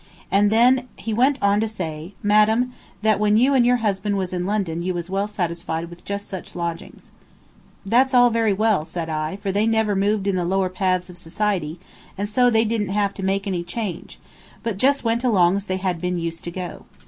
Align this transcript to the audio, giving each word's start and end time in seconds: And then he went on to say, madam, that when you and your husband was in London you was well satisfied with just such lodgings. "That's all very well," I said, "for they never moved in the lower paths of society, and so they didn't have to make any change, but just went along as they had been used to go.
And 0.31 0.51
then 0.51 0.87
he 0.95 1.13
went 1.13 1.37
on 1.43 1.59
to 1.59 1.67
say, 1.67 2.15
madam, 2.23 2.73
that 3.03 3.19
when 3.19 3.37
you 3.37 3.53
and 3.53 3.63
your 3.63 3.75
husband 3.85 4.17
was 4.17 4.33
in 4.33 4.47
London 4.47 4.81
you 4.81 4.95
was 4.95 5.11
well 5.11 5.27
satisfied 5.27 5.91
with 5.91 6.03
just 6.03 6.27
such 6.27 6.55
lodgings. 6.55 7.11
"That's 7.85 8.15
all 8.15 8.31
very 8.31 8.51
well," 8.51 8.81
I 8.81 8.83
said, 8.85 9.39
"for 9.41 9.51
they 9.51 9.67
never 9.67 9.95
moved 9.95 10.25
in 10.25 10.35
the 10.35 10.43
lower 10.43 10.69
paths 10.69 11.11
of 11.11 11.19
society, 11.19 11.79
and 12.17 12.27
so 12.27 12.49
they 12.49 12.65
didn't 12.65 12.89
have 12.89 13.13
to 13.13 13.23
make 13.23 13.45
any 13.45 13.61
change, 13.63 14.17
but 14.63 14.77
just 14.77 15.03
went 15.03 15.23
along 15.23 15.55
as 15.57 15.65
they 15.65 15.77
had 15.77 16.01
been 16.01 16.17
used 16.17 16.43
to 16.45 16.51
go. 16.51 16.85